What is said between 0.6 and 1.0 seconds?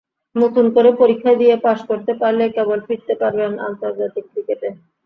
করে